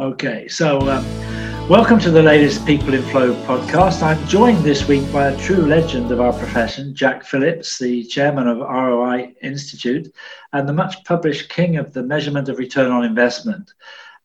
[0.00, 4.02] Okay, so um, welcome to the latest People in Flow podcast.
[4.02, 8.48] I'm joined this week by a true legend of our profession, Jack Phillips, the chairman
[8.48, 10.12] of ROI Institute
[10.52, 13.72] and the much published king of the measurement of return on investment.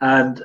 [0.01, 0.43] And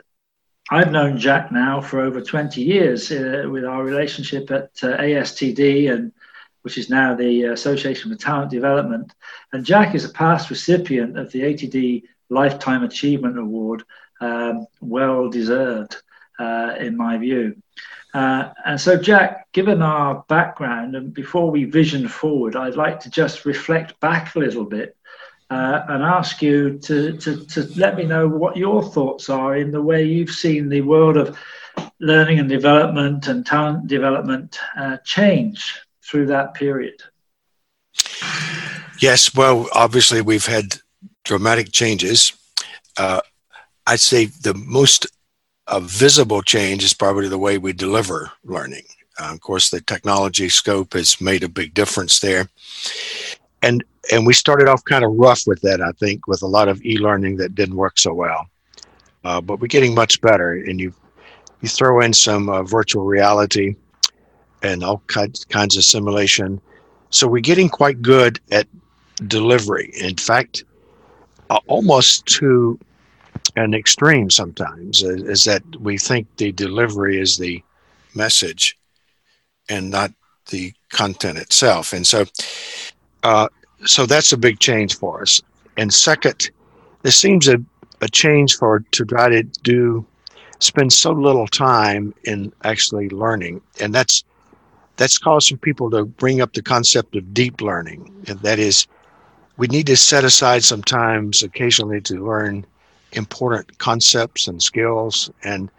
[0.71, 5.91] I've known Jack now for over 20 years uh, with our relationship at uh, ASTD
[5.91, 6.13] and
[6.61, 9.11] which is now the Association for Talent Development.
[9.55, 13.85] And Jack is a past recipient of the ATD Lifetime Achievement Award,
[14.25, 15.97] um, well deserved,
[16.39, 17.57] uh, in my view.
[18.15, 23.11] Uh, and so, Jack, given our background, and before we vision forward, I'd like to
[23.11, 24.97] just reflect back a little bit
[25.51, 29.73] uh, and ask you to, to, to let me know what your thoughts are in
[29.73, 31.37] the way you've seen the world of
[31.99, 37.03] learning and development and talent development uh, change through that period?
[39.01, 40.77] Yes, well, obviously we've had
[41.25, 42.33] dramatic changes.
[43.87, 45.07] I'd say the most
[45.67, 48.85] uh, visible change is probably the way we deliver learning.
[49.19, 52.49] Uh, of course, the technology scope has made a big difference there,
[53.63, 55.81] and and we started off kind of rough with that.
[55.81, 58.47] I think with a lot of e-learning that didn't work so well,
[59.25, 60.55] uh, but we're getting much better.
[60.55, 60.93] And you
[61.61, 63.77] you throw in some uh, virtual reality
[64.63, 66.61] and all kinds, kinds of simulation.
[67.11, 68.67] So we're getting quite good at
[69.29, 69.93] delivery.
[70.01, 70.65] In fact,
[71.67, 72.79] almost to
[73.57, 77.63] an extreme sometimes is, that we think the delivery is the
[78.15, 78.79] message
[79.69, 80.13] and not
[80.51, 81.93] the content itself.
[81.93, 82.25] And so,
[83.23, 83.49] uh,
[83.85, 85.43] so that's a big change for us.
[85.77, 86.51] And second,
[87.03, 87.59] there seems a,
[88.01, 90.07] a change for to try to do
[90.61, 94.25] spend so little time in actually learning, and that's
[94.97, 98.11] that's caused some people to bring up the concept of deep learning.
[98.29, 98.87] And that is,
[99.57, 102.65] we need to set aside some times occasionally to learn
[103.17, 105.31] important concepts and skills.
[105.43, 105.71] And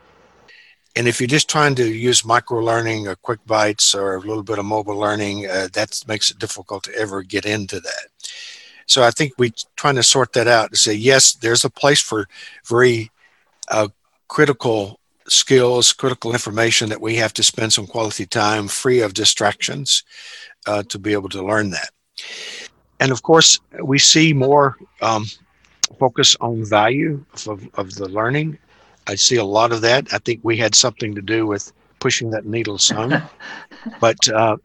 [0.97, 4.43] and if you're just trying to use micro learning or quick bites or a little
[4.43, 8.07] bit of mobile learning, uh, that makes it difficult to ever get into that.
[8.87, 11.99] So I think we're trying to sort that out and say, yes, there's a place
[11.99, 12.27] for
[12.65, 13.11] very
[13.69, 13.89] uh,
[14.29, 20.03] critical skills, critical information that we have to spend some quality time free of distractions
[20.67, 21.89] uh, to be able to learn that.
[22.99, 25.25] And of course, we see more um,
[25.99, 28.57] focus on value of, of the learning.
[29.07, 30.13] I see a lot of that.
[30.13, 33.13] I think we had something to do with pushing that needle some,
[33.99, 34.57] but uh,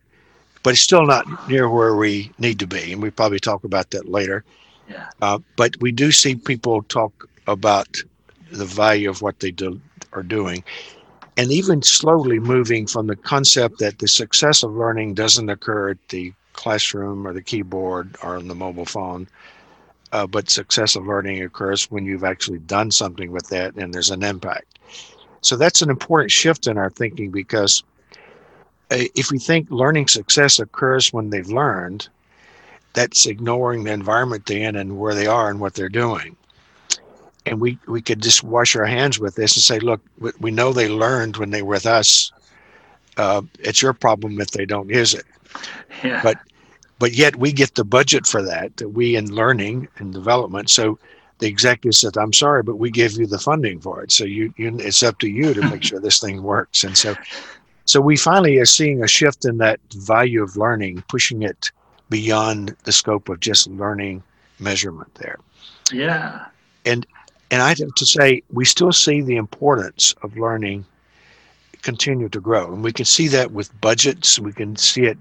[0.62, 3.91] but it's still not near where we need to be, and we probably talk about
[3.91, 4.44] that later.
[4.88, 5.09] Yeah.
[5.22, 8.03] Uh, but we do see people talk about
[8.50, 9.80] the value of what they do,
[10.12, 10.64] are doing.
[11.36, 16.09] And even slowly moving from the concept that the success of learning doesn't occur at
[16.09, 19.28] the classroom or the keyboard or on the mobile phone,
[20.12, 24.10] uh, but success of learning occurs when you've actually done something with that and there's
[24.10, 24.78] an impact.
[25.43, 27.82] So that's an important shift in our thinking because
[28.91, 32.09] uh, if we think learning success occurs when they've learned,
[32.93, 36.37] that's ignoring the environment they're in and where they are and what they're doing
[37.47, 40.00] and we we could just wash our hands with this and say, look,
[40.41, 42.32] we know they learned when they were with us.
[43.16, 45.25] Uh, it's your problem if they don't use it.
[46.04, 46.21] Yeah.
[46.22, 46.38] But
[47.00, 50.71] but yet we get the budget for that that We in learning and development.
[50.71, 50.99] So
[51.38, 54.12] the executive said, "I'm sorry, but we give you the funding for it.
[54.12, 57.16] So you, you it's up to you to make sure this thing works." And so
[57.87, 61.72] so we finally are seeing a shift in that value of learning, pushing it
[62.10, 64.22] beyond the scope of just learning
[64.59, 65.39] measurement there.
[65.91, 66.47] Yeah.
[66.84, 67.06] And
[67.50, 70.84] and I have to say, we still see the importance of learning
[71.83, 72.72] continue to grow.
[72.72, 75.19] And we can see that with budgets, we can see it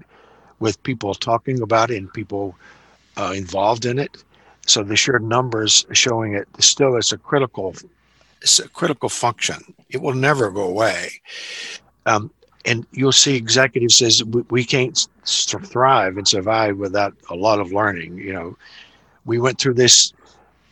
[0.60, 2.54] with people talking about it and people
[3.16, 4.22] uh, involved in it.
[4.66, 7.74] So the sheer numbers showing it still is a critical,
[8.40, 9.74] it's a critical function.
[9.88, 11.10] It will never go away.
[12.06, 12.30] Um,
[12.64, 17.72] and you'll see executives says we, we can't thrive and survive without a lot of
[17.72, 18.18] learning.
[18.18, 18.58] You know,
[19.24, 20.12] we went through this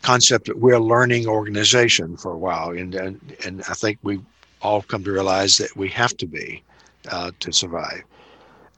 [0.03, 4.20] concept that we're a learning organization for a while, and and, and I think we
[4.61, 6.62] all come to realize that we have to be
[7.11, 8.02] uh, to survive.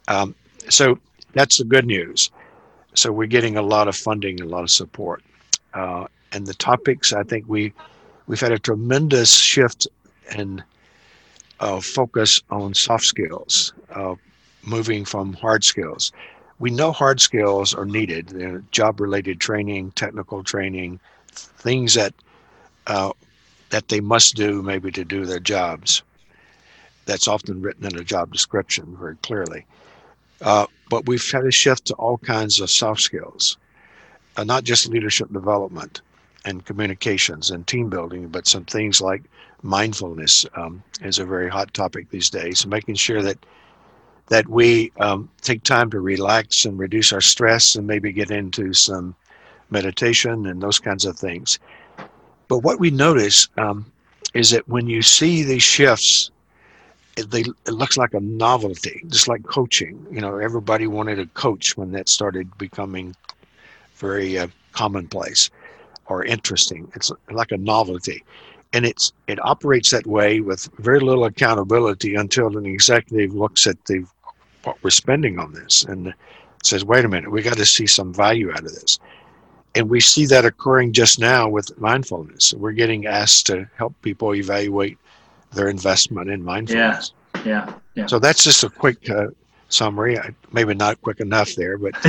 [0.09, 0.35] Um,
[0.69, 0.99] so
[1.33, 2.31] that's the good news.
[2.95, 5.23] So we're getting a lot of funding, a lot of support,
[5.75, 7.13] uh, and the topics.
[7.13, 7.73] I think we
[8.27, 9.87] we've had a tremendous shift
[10.37, 10.63] in
[11.61, 14.15] uh, focus on soft skills, uh,
[14.65, 16.13] moving from hard skills
[16.61, 21.01] we know hard skills are needed you know, job related training technical training
[21.33, 22.15] things that
[22.87, 23.11] uh,
[23.71, 26.03] that they must do maybe to do their jobs
[27.07, 29.67] that's often written in a job description very clearly
[30.43, 33.59] uh, but we've had a shift to all kinds of soft skills
[34.37, 36.03] uh, not just leadership development
[36.47, 39.23] and communications and team building, but some things like
[39.63, 42.67] mindfulness um, is a very hot topic these days.
[42.67, 43.39] Making sure that
[44.29, 48.73] that we um, take time to relax and reduce our stress and maybe get into
[48.73, 49.15] some
[49.71, 51.59] meditation and those kinds of things.
[52.47, 53.91] But what we notice um,
[54.33, 56.31] is that when you see these shifts,
[57.21, 60.07] it, they, it looks like a novelty, just like coaching.
[60.11, 63.15] You know, everybody wanted a coach when that started becoming
[63.97, 65.51] very uh, commonplace
[66.07, 66.91] or interesting.
[66.95, 68.25] It's like a novelty
[68.73, 73.85] and it's it operates that way with very little accountability until an executive looks at
[73.87, 74.05] the
[74.63, 76.13] what we're spending on this and
[76.63, 78.99] says, wait a minute, we got to see some value out of this.
[79.75, 82.53] And we see that occurring just now with mindfulness.
[82.53, 84.99] We're getting asked to help people evaluate
[85.53, 87.13] their investment in mindfulness.
[87.35, 88.07] Yeah, yeah, yeah.
[88.07, 89.29] So that's just a quick uh,
[89.69, 90.19] summary.
[90.19, 91.95] I, maybe not quick enough there, but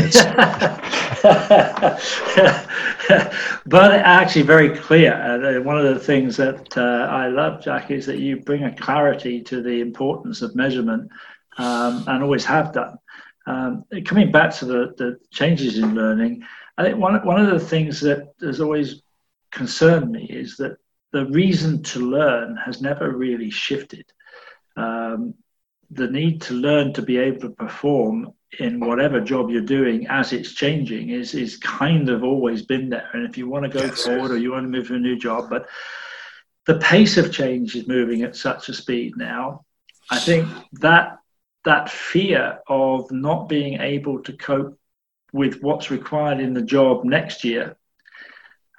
[3.66, 5.14] but actually very clear.
[5.14, 8.76] Uh, one of the things that uh, I love, Jack, is that you bring a
[8.76, 11.12] clarity to the importance of measurement
[11.58, 12.98] um, and always have done.
[13.48, 16.44] Um, coming back to the, the changes in learning,
[16.78, 19.02] I think one, one of the things that has always
[19.52, 20.78] concerned me is that
[21.12, 24.06] the reason to learn has never really shifted.
[24.75, 25.36] Um,
[25.90, 30.34] the need to learn to be able to perform in whatever job you're doing as
[30.34, 33.10] it's changing is is kind of always been there.
[33.13, 35.00] And if you want to go yes, forward or you want to move to a
[35.00, 35.68] new job, but
[36.66, 39.66] the pace of change is moving at such a speed now.
[40.10, 41.18] I think that
[41.64, 44.78] that fear of not being able to cope
[45.34, 47.78] with what's required in the job next year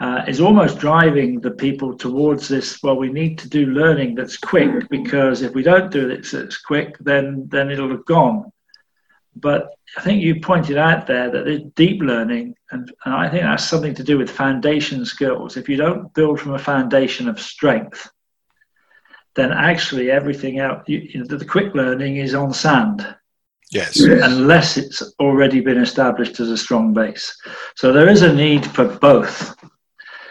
[0.02, 2.82] uh, is almost driving the people towards this.
[2.82, 6.58] Well, we need to do learning that's quick because if we don't do it that's
[6.58, 8.50] quick, then then it'll have gone.
[9.36, 13.44] But I think you pointed out there that there's deep learning, and, and I think
[13.44, 15.56] that's something to do with foundation skills.
[15.56, 18.10] If you don't build from a foundation of strength,
[19.36, 23.06] then actually everything out, you, you know, the, the quick learning is on sand.
[23.70, 23.98] Yes.
[24.00, 27.34] Unless it's already been established as a strong base.
[27.74, 29.56] So there is a need for both.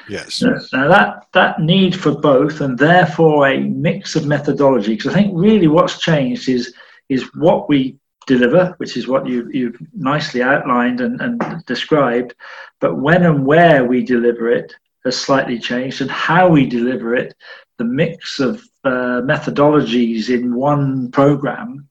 [0.10, 0.42] Yes.
[0.42, 5.32] Now that that need for both, and therefore a mix of methodology, because I think
[5.36, 6.74] really what's changed is
[7.10, 12.36] is what we deliver, which is what you you've nicely outlined and, and described,
[12.80, 14.74] but when and where we deliver it
[15.06, 17.34] has slightly changed, and how we deliver it,
[17.78, 21.88] the mix of uh, methodologies in one program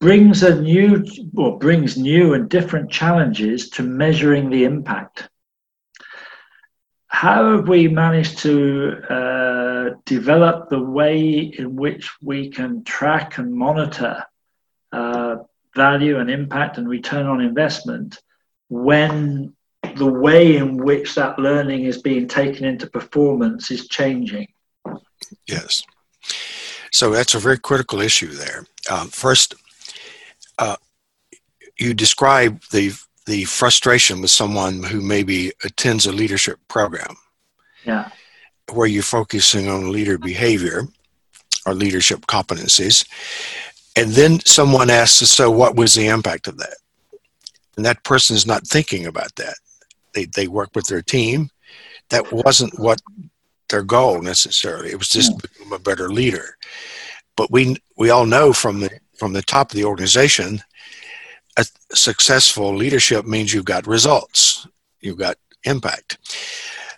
[0.00, 1.04] brings a new
[1.36, 5.28] or brings new and different challenges to measuring the impact.
[7.20, 13.52] How have we managed to uh, develop the way in which we can track and
[13.52, 14.24] monitor
[14.92, 15.38] uh,
[15.74, 18.20] value and impact and return on investment
[18.68, 19.52] when
[19.96, 24.46] the way in which that learning is being taken into performance is changing?
[25.48, 25.82] Yes.
[26.92, 28.64] So that's a very critical issue there.
[28.88, 29.56] Um, first,
[30.56, 30.76] uh,
[31.80, 32.92] you describe the
[33.28, 37.14] the frustration with someone who maybe attends a leadership program.
[37.84, 38.10] Yeah.
[38.72, 40.82] Where you're focusing on leader behavior
[41.66, 43.06] or leadership competencies.
[43.94, 46.76] And then someone asks, so what was the impact of that?
[47.76, 49.56] And that person is not thinking about that.
[50.14, 51.50] They, they work with their team.
[52.08, 53.00] That wasn't what
[53.68, 54.90] their goal necessarily.
[54.90, 56.56] It was just to become a better leader.
[57.36, 60.60] But we we all know from the from the top of the organization,
[61.58, 64.66] a successful leadership means you've got results,
[65.00, 66.16] you've got impact.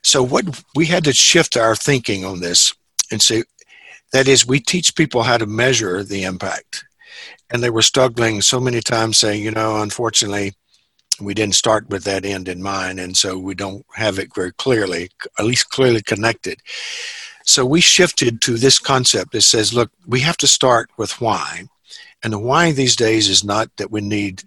[0.03, 2.75] So what we had to shift our thinking on this
[3.11, 3.43] and say
[4.13, 6.85] that is we teach people how to measure the impact.
[7.51, 10.53] And they were struggling so many times saying, you know, unfortunately,
[11.21, 14.53] we didn't start with that end in mind, and so we don't have it very
[14.53, 16.61] clearly, at least clearly connected.
[17.45, 21.65] So we shifted to this concept that says, look, we have to start with why.
[22.23, 24.45] And the why these days is not that we need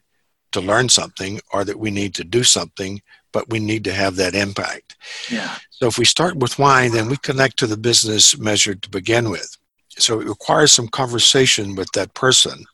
[0.54, 4.16] to learn something or that we need to do something, but we need to have
[4.16, 4.96] that impact.
[5.30, 5.58] Yeah.
[5.70, 9.30] So if we start with why, then we connect to the business measure to begin
[9.30, 9.58] with.
[9.98, 12.66] So it requires some conversation with that person.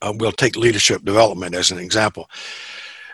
[0.00, 2.30] Uh, we'll take leadership development as an example.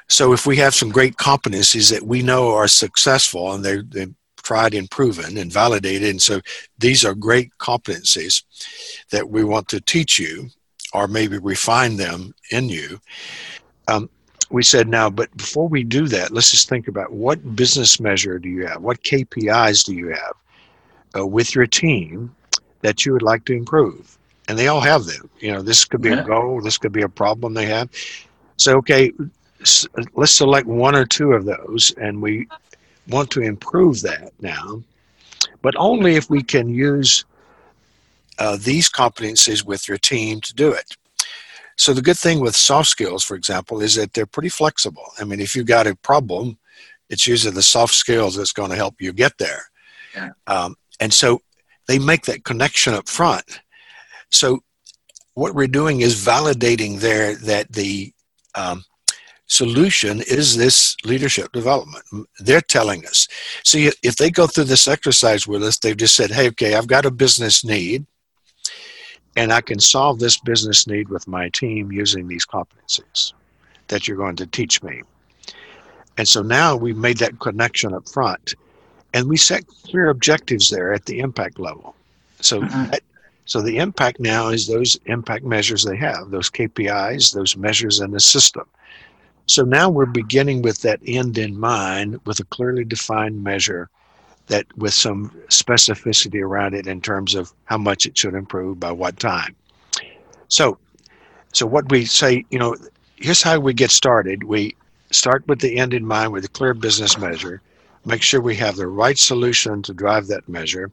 [0.09, 4.09] So if we have some great competencies that we know are successful and they're, they're
[4.43, 6.41] tried and proven and validated, and so
[6.79, 8.43] these are great competencies
[9.11, 10.51] that we want to teach you
[10.95, 13.01] or maybe refine them in you.
[13.89, 14.09] Um,
[14.51, 18.39] we said now, but before we do that, let's just think about what business measure
[18.39, 18.81] do you have?
[18.81, 20.35] What KPIs do you have
[21.17, 22.35] uh, with your team
[22.83, 24.17] that you would like to improve?
[24.49, 25.29] And they all have them.
[25.41, 26.23] You know, this could be yeah.
[26.23, 27.89] a goal, this could be a problem they have.
[28.57, 29.11] So, okay,
[30.15, 32.47] let's select one or two of those and we
[33.09, 34.83] want to improve that now,
[35.63, 37.25] but only if we can use
[38.39, 40.97] uh, these competencies with your team to do it.
[41.77, 45.07] So the good thing with soft skills, for example, is that they're pretty flexible.
[45.19, 46.59] I mean, if you've got a problem,
[47.11, 49.63] it's usually the soft skills that's going to help you get there.
[50.15, 50.31] Yeah.
[50.47, 51.41] Um, and so
[51.89, 53.61] they make that connection up front.
[54.31, 54.61] So
[55.35, 58.13] what we're doing is validating there that the
[58.55, 58.85] um,
[59.47, 62.05] solution is this leadership development.
[62.39, 63.29] They're telling us.
[63.65, 66.87] See, if they go through this exercise with us, they've just said, hey, okay, I've
[66.87, 68.07] got a business need,
[69.37, 73.33] and I can solve this business need with my team using these competencies
[73.89, 75.03] that you're going to teach me.
[76.17, 78.55] And so now we've made that connection up front,
[79.13, 81.95] and we set clear objectives there at the impact level.
[82.41, 82.91] So mm-hmm.
[82.91, 83.03] that,
[83.47, 88.13] so the impact now is those impact measures they have, those KPIs, those measures in
[88.13, 88.65] the system.
[89.47, 93.91] So now we're beginning with that end in mind with a clearly defined measure
[94.49, 98.93] that with some specificity around it in terms of how much it should improve by
[98.93, 99.55] what time.
[100.49, 100.79] So
[101.53, 102.77] so what we say, you know,
[103.17, 104.43] here's how we get started.
[104.43, 104.75] We
[105.13, 107.63] start with the end in mind with a clear business measure,
[108.05, 110.91] make sure we have the right solution to drive that measure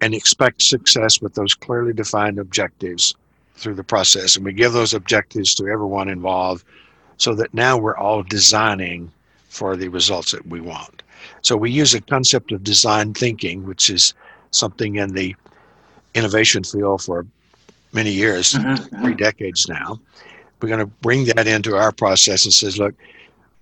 [0.00, 3.14] and expect success with those clearly defined objectives
[3.54, 4.36] through the process.
[4.36, 6.64] And we give those objectives to everyone involved
[7.16, 9.12] so that now we're all designing
[9.48, 11.02] for the results that we want.
[11.42, 14.14] So we use a concept of design thinking, which is
[14.50, 15.34] something in the
[16.14, 17.26] innovation field for
[17.92, 19.02] many years, mm-hmm.
[19.02, 19.98] three decades now.
[20.60, 22.94] We're going to bring that into our process and says, look,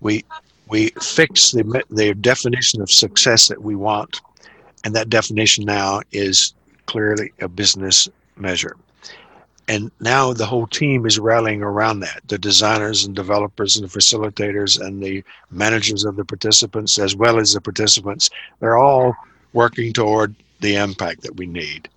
[0.01, 0.25] we
[0.69, 4.21] we fix the the definition of success that we want
[4.87, 6.55] and that definition now is
[6.87, 8.77] clearly a business measure.
[9.69, 13.99] And now the whole team is rallying around that the designers and developers and the
[13.99, 18.31] facilitators and the managers of the participants, as well as the participants.
[18.61, 19.17] They're all
[19.53, 21.89] working toward the impact that we need.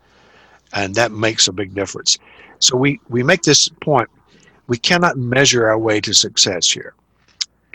[0.73, 2.17] And that makes a big difference.
[2.57, 4.09] So we, we make this point
[4.69, 6.93] we cannot measure our way to success here.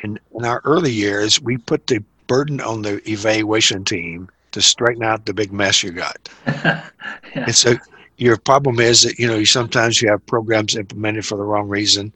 [0.05, 5.03] In, in our early years, we put the burden on the evaluation team to straighten
[5.03, 6.29] out the big mess you got.
[6.47, 6.89] yeah.
[7.35, 7.75] And so
[8.17, 11.69] your problem is that you know you sometimes you have programs implemented for the wrong
[11.69, 12.13] reason.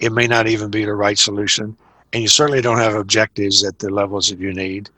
[0.00, 1.76] It may not even be the right solution,
[2.12, 4.90] and you certainly don't have objectives at the levels that you need,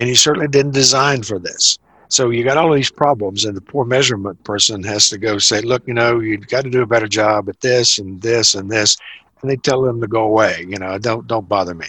[0.00, 1.78] and you certainly didn't design for this.
[2.08, 5.60] So you got all these problems, and the poor measurement person has to go say,
[5.60, 8.70] "Look, you know, you've got to do a better job at this and this and
[8.70, 8.96] this,"
[9.42, 10.66] and they tell them to go away.
[10.68, 11.86] You know, don't don't bother me.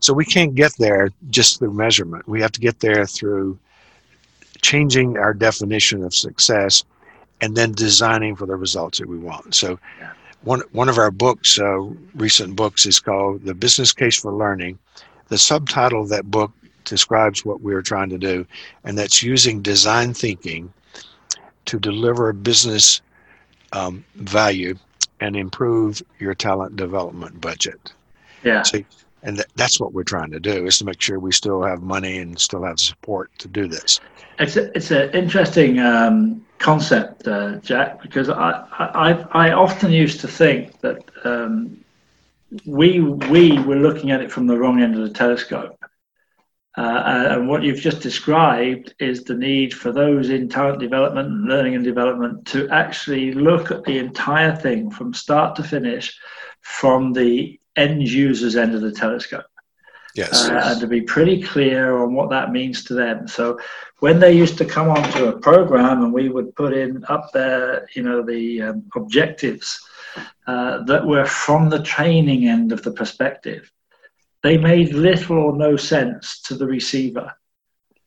[0.00, 2.28] So we can't get there just through measurement.
[2.28, 3.58] We have to get there through
[4.62, 6.84] changing our definition of success
[7.40, 9.54] and then designing for the results that we want.
[9.54, 9.78] So
[10.42, 11.78] one one of our books, uh,
[12.14, 14.78] recent books, is called "The Business Case for Learning."
[15.28, 16.52] The subtitle of that book
[16.84, 18.46] describes what we're trying to do,
[18.84, 20.72] and that's using design thinking
[21.66, 23.02] to deliver business
[23.72, 24.74] um, value
[25.20, 27.92] and improve your talent development budget.
[28.42, 28.62] Yeah.
[28.62, 28.78] So
[29.24, 31.82] and th- that's what we're trying to do is to make sure we still have
[31.82, 34.00] money and still have support to do this
[34.38, 40.20] it's a, it's an interesting um, concept uh, jack because I, I i often used
[40.20, 41.84] to think that um,
[42.66, 45.78] we we were looking at it from the wrong end of the telescope
[46.78, 51.44] uh, and what you've just described is the need for those in talent development, and
[51.48, 56.16] learning and development to actually look at the entire thing from start to finish
[56.60, 59.46] from the end user's end of the telescope.
[60.18, 60.48] Yes.
[60.48, 63.28] Uh, and to be pretty clear on what that means to them.
[63.28, 63.60] So
[64.00, 67.88] when they used to come onto a program and we would put in up there,
[67.94, 69.80] you know, the um, objectives
[70.48, 73.70] uh, that were from the training end of the perspective,
[74.42, 77.32] they made little or no sense to the receiver.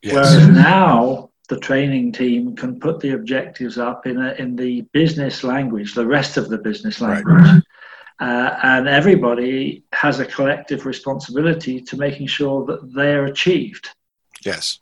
[0.01, 0.13] Yes.
[0.13, 5.43] Whereas now the training team can put the objectives up in, a, in the business
[5.45, 7.45] language, the rest of the business language.
[7.45, 7.61] Right.
[8.21, 13.89] Uh, and everybody has a collective responsibility to making sure that they're achieved.
[14.45, 14.79] Yes.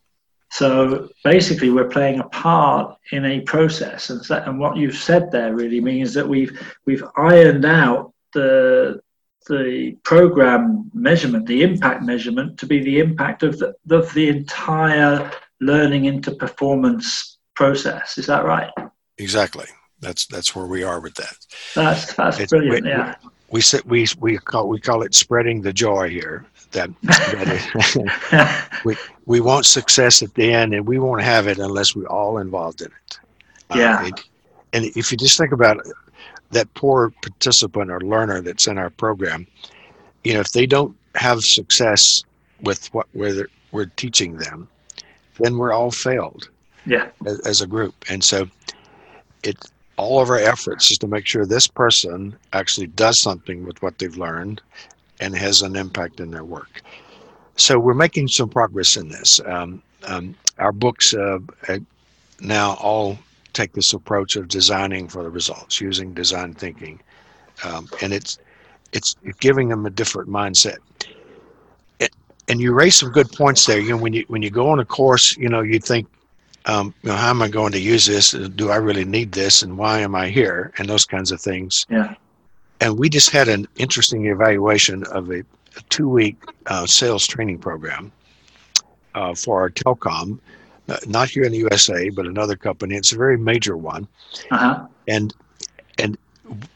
[0.52, 5.32] So basically, we're playing a part in a process, and, that, and what you've said
[5.32, 9.00] there really means that we've we've ironed out the
[9.48, 15.32] the program measurement, the impact measurement, to be the impact of the of the entire
[15.62, 18.18] learning into performance process.
[18.18, 18.72] Is that right?
[19.18, 19.68] Exactly.
[20.02, 21.36] That's that's where we are with that.
[21.76, 22.86] That's that's it's, brilliant.
[22.86, 23.16] We, yeah.
[23.52, 26.46] We, we we we call we call it spreading the joy here.
[26.72, 31.96] That, that we we want success at the end, and we won't have it unless
[31.96, 33.20] we're all involved in it.
[33.76, 34.00] Yeah.
[34.00, 34.24] Uh, it,
[34.74, 35.88] and if you just think about it,
[36.52, 39.48] that poor participant or learner that's in our program,
[40.24, 42.24] you know, if they don't have success
[42.62, 44.68] with what where we're teaching them,
[45.40, 46.50] then we're all failed.
[46.86, 47.10] Yeah.
[47.26, 48.48] As, as a group, and so
[49.44, 49.58] it
[50.00, 53.98] all of our efforts is to make sure this person actually does something with what
[53.98, 54.62] they've learned
[55.20, 56.82] and has an impact in their work.
[57.58, 59.42] So we're making some progress in this.
[59.46, 61.40] Um, um, our books uh,
[62.40, 63.18] now all
[63.54, 67.02] take this approach of designing for the results using design thinking,
[67.66, 68.40] um, and it's
[68.94, 70.78] it's giving them a different mindset.
[72.48, 73.80] And you raise some good points there.
[73.80, 76.08] You know, when you when you go on a course, you know, you think,
[76.66, 78.32] um, you know, how am I going to use this?
[78.32, 79.62] Do I really need this?
[79.62, 80.72] And why am I here?
[80.78, 81.86] And those kinds of things.
[81.90, 82.16] Yeah.
[82.82, 86.38] And we just had an interesting evaluation of a, a two-week
[86.68, 88.12] uh, sales training program
[89.16, 90.40] uh, for our telecom,
[90.88, 92.96] uh, not here in the USA, but another company.
[92.96, 94.08] It's a very major one,
[94.52, 94.88] uh-huh.
[95.08, 95.34] and
[95.98, 96.18] and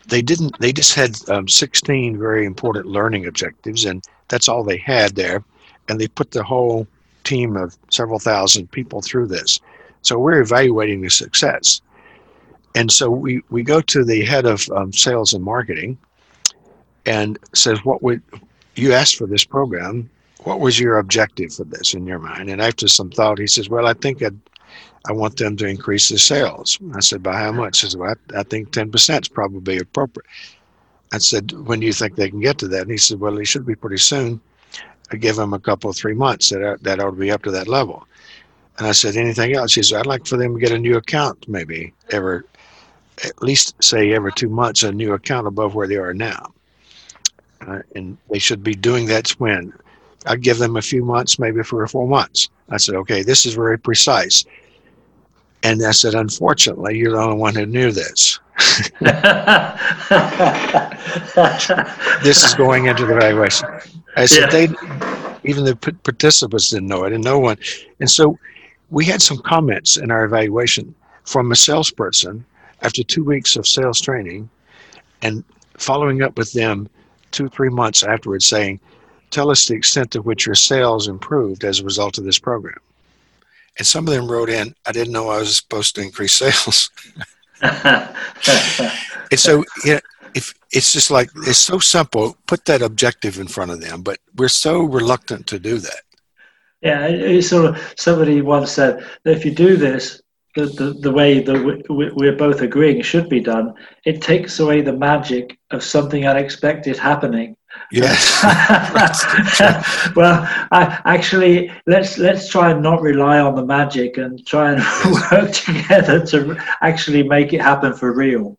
[0.08, 0.60] they didn't.
[0.60, 5.44] They just had um, 16 very important learning objectives, and that's all they had there.
[5.90, 6.88] And they put the whole
[7.24, 9.60] team of several thousand people through this.
[10.04, 11.82] So we're evaluating the success.
[12.76, 15.98] And so we, we go to the head of um, sales and marketing
[17.06, 18.22] and says, what would
[18.76, 20.10] you asked for this program?
[20.44, 22.50] What was your objective for this in your mind?
[22.50, 24.38] And after some thought, he says, well, I think I'd,
[25.06, 26.80] I want them to increase the sales.
[26.96, 27.82] I said, by how much?
[27.82, 30.28] He says, well, I, I think 10% is probably appropriate.
[31.12, 32.82] I said, when do you think they can get to that?
[32.82, 34.42] And he said, well, it should be pretty soon.
[35.12, 37.68] I give them a couple, three months that, that ought to be up to that
[37.68, 38.08] level.
[38.78, 39.74] And I said, anything else?
[39.74, 42.46] He said, I'd like for them to get a new account maybe ever,
[43.24, 46.54] at least say every two months, a new account above where they are now.
[47.62, 49.72] Uh, and they should be doing that when
[50.26, 52.50] I'd give them a few months, maybe three or four months.
[52.70, 54.46] I said, okay, this is very precise.
[55.62, 58.40] And I said, unfortunately, you're the only one who knew this.
[62.24, 63.70] this is going into the evaluation.
[64.16, 64.68] I said, yeah.
[64.68, 64.74] they,
[65.46, 67.58] even the participants didn't know it, and no one.
[68.00, 68.38] And so
[68.94, 72.46] we had some comments in our evaluation from a salesperson
[72.84, 74.48] after two weeks of sales training
[75.24, 75.44] and
[75.80, 76.88] following up with them
[77.32, 78.80] two, three months afterwards saying,
[79.32, 82.78] Tell us the extent to which your sales improved as a result of this program.
[83.80, 86.92] And some of them wrote in, I didn't know I was supposed to increase sales.
[87.64, 88.14] and
[89.34, 90.02] so, yeah,
[90.36, 94.20] if it's just like it's so simple, put that objective in front of them, but
[94.36, 96.02] we're so reluctant to do that.
[96.84, 100.22] Yeah, it's sort of somebody once said that if you do this,
[100.56, 103.74] the, the, the way that we, we're both agreeing should be done,
[104.06, 107.56] it takes away the magic of something unexpected happening.
[107.92, 108.44] Yes.
[110.16, 114.84] well, I, actually, let's let's try and not rely on the magic and try and
[115.32, 118.58] work together to actually make it happen for real.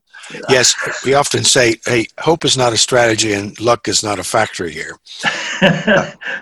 [0.48, 4.24] Yes, we often say, "Hey, hope is not a strategy, and luck is not a
[4.24, 4.96] factor here."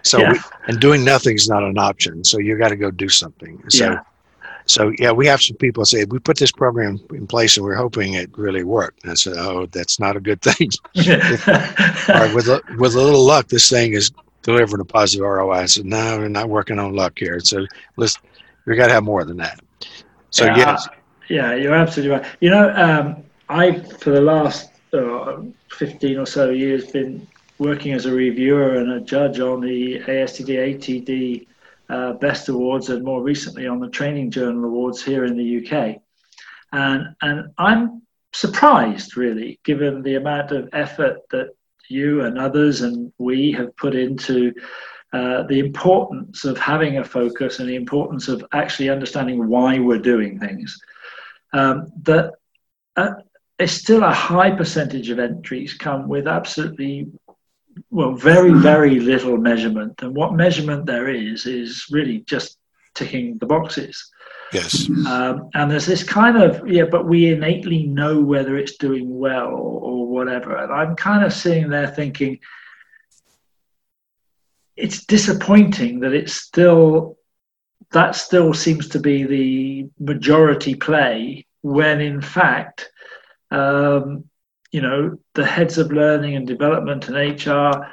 [0.03, 0.35] so, yeah.
[0.67, 2.25] And doing nothing is not an option.
[2.25, 3.63] So you got to go do something.
[3.69, 4.01] So, yeah.
[4.67, 7.75] So yeah, we have some people say we put this program in place and we're
[7.75, 9.03] hoping it really worked.
[9.03, 10.71] And I said, oh, that's not a good thing.
[10.95, 15.53] with a, with a little luck, this thing is delivering a positive ROI.
[15.53, 17.41] I said, no, we're not working on luck here.
[17.41, 18.19] So let's
[18.67, 19.61] we got to have more than that.
[20.31, 20.89] So yeah, yes.
[21.29, 22.27] yeah, you're absolutely right.
[22.41, 27.27] You know, um, I for the last uh, 15 or so years been
[27.59, 31.47] working as a reviewer and a judge on the ASTD ATD
[31.89, 36.01] uh, Best Awards and more recently on the Training Journal Awards here in the UK.
[36.73, 41.51] And, and I'm surprised, really, given the amount of effort that
[41.89, 44.55] you and others and we have put into
[45.13, 49.99] uh, the importance of having a focus and the importance of actually understanding why we're
[49.99, 50.81] doing things.
[51.53, 52.33] Um, that
[52.97, 53.11] uh,
[53.67, 57.09] still a high percentage of entries come with absolutely
[57.91, 60.03] well, very, very little measurement.
[60.03, 62.59] And what measurement there is, is really just
[62.95, 64.11] ticking the boxes.
[64.53, 64.89] Yes.
[65.07, 69.49] Um, and there's this kind of, yeah, but we innately know whether it's doing well
[69.49, 70.57] or, or whatever.
[70.57, 72.39] And I'm kind of sitting there thinking,
[74.77, 77.17] it's disappointing that it's still,
[77.93, 82.91] that still seems to be the majority play when in fact,
[83.51, 84.25] um,
[84.73, 87.87] you know, the heads of learning and development and HR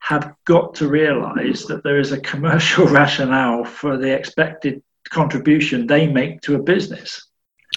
[0.00, 6.06] have got to realize that there is a commercial rationale for the expected contribution they
[6.06, 7.26] make to a business.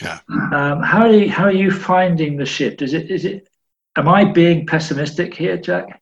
[0.02, 0.20] Yeah.
[0.30, 2.82] Um, how are you how are you finding the shift?
[2.82, 3.48] Is it is it
[3.96, 6.02] am I being pessimistic here, Jack?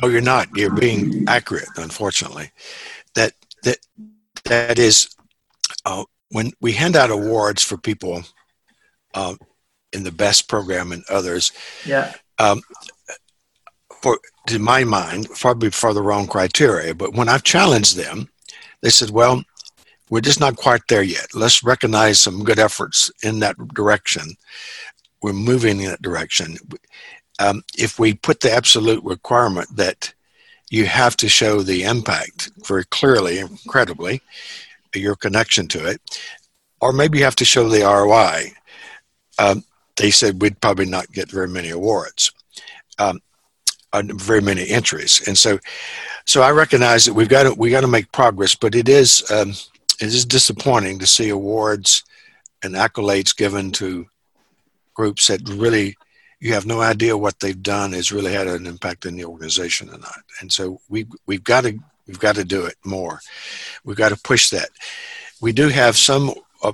[0.00, 0.48] No, you're not.
[0.54, 2.50] You're being accurate, unfortunately.
[3.14, 3.32] That
[3.64, 3.78] that
[4.44, 5.14] that is
[5.84, 8.22] uh, when we hand out awards for people
[9.14, 9.34] uh,
[9.96, 11.52] in the best program and others.
[11.84, 12.12] Yeah.
[12.38, 12.60] Um,
[14.02, 16.94] for to my mind, probably for the wrong criteria.
[16.94, 18.28] But when I've challenged them,
[18.82, 19.42] they said, well,
[20.10, 21.34] we're just not quite there yet.
[21.34, 24.36] Let's recognize some good efforts in that direction.
[25.22, 26.56] We're moving in that direction.
[27.40, 30.14] Um, if we put the absolute requirement that
[30.70, 34.20] you have to show the impact very clearly, incredibly,
[34.94, 36.00] your connection to it,
[36.80, 38.52] or maybe you have to show the ROI.
[39.38, 39.64] Um,
[39.96, 42.32] they said we'd probably not get very many awards,
[42.98, 43.20] um,
[43.92, 45.58] very many entries, and so,
[46.24, 49.28] so I recognize that we've got to we got to make progress, but it is
[49.30, 49.50] um,
[50.00, 52.04] it is disappointing to see awards
[52.62, 54.06] and accolades given to
[54.94, 55.96] groups that really
[56.40, 59.88] you have no idea what they've done has really had an impact in the organization
[59.88, 60.20] or not.
[60.40, 63.20] And so we we've got to we've got to do it more.
[63.84, 64.68] We've got to push that.
[65.40, 66.72] We do have some uh,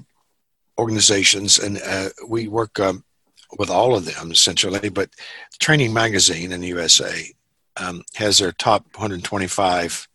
[0.79, 3.05] organizations, and uh, we work um,
[3.59, 4.89] with all of them essentially.
[4.89, 5.11] But
[5.61, 7.27] Training Magazine in the USA
[7.77, 10.09] um, has their top 125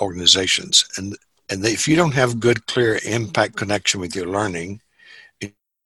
[0.00, 1.16] organizations, and
[1.50, 4.80] and they, if you don't have good, clear impact connection with your learning,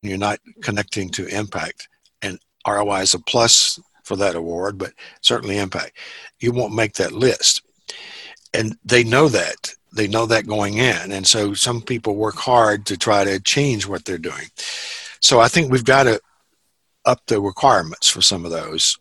[0.03, 1.89] you're not connecting to impact.
[2.21, 5.97] And ROI is a plus for that award, but certainly impact.
[6.41, 7.63] You won't make that list.
[8.53, 9.73] And they know that.
[9.95, 11.13] They know that going in.
[11.13, 14.49] And so some people work hard to try to change what they're doing.
[15.21, 16.21] So I think we've got to
[17.05, 18.99] up the requirements for some of those.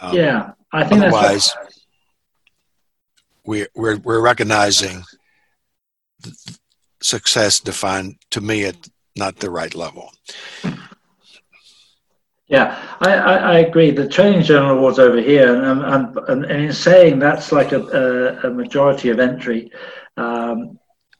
[0.00, 1.80] Um, yeah, I think otherwise, that's
[3.46, 5.02] we, we're, we're recognizing
[7.00, 8.76] success defined to me at
[9.16, 10.10] not the right level.
[12.48, 13.90] Yeah, I, I, I, agree.
[13.90, 18.48] The Training Journal Awards over here, and, and, and, in saying that's like a, a,
[18.48, 19.72] a majority of entry,
[20.16, 20.78] um,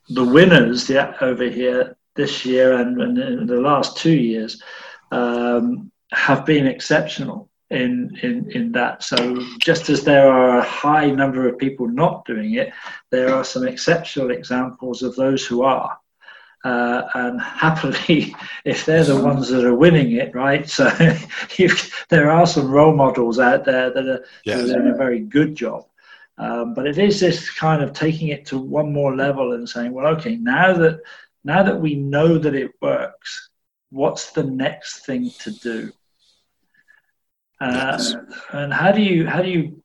[0.08, 4.62] the winners yeah, over here this year and, and in the last two years
[5.12, 9.02] um, have been exceptional in, in in that.
[9.02, 12.72] So just as there are a high number of people not doing it,
[13.10, 15.98] there are some exceptional examples of those who are.
[16.64, 20.68] Uh, and happily, if they're the ones that are winning it, right?
[20.68, 20.88] So
[22.08, 24.66] there are some role models out there that are, yes.
[24.66, 25.84] doing a very good job.
[26.38, 29.92] Um, but it is this kind of taking it to one more level and saying,
[29.92, 31.00] well, okay, now that
[31.44, 33.50] now that we know that it works,
[33.90, 35.92] what's the next thing to do?
[37.60, 38.14] Uh, yes.
[38.52, 39.82] And how do you how do you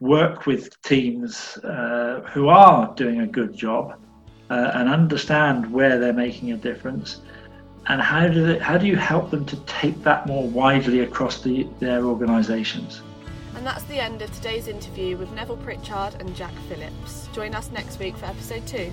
[0.00, 3.98] work with teams uh, who are doing a good job
[4.50, 7.20] uh, and understand where they're making a difference?
[7.88, 11.42] And how do they, how do you help them to take that more widely across
[11.42, 13.00] the, their organisations?
[13.54, 17.28] And that's the end of today's interview with Neville Pritchard and Jack Phillips.
[17.32, 18.92] Join us next week for episode two.